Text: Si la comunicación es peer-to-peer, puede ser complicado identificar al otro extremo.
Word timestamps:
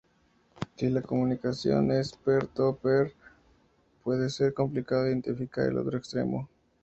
Si 0.77 0.89
la 0.89 1.03
comunicación 1.03 1.91
es 1.91 2.13
peer-to-peer, 2.13 3.13
puede 4.03 4.31
ser 4.31 4.51
complicado 4.51 5.05
identificar 5.07 5.67
al 5.69 5.77
otro 5.77 5.99
extremo. 5.99 6.49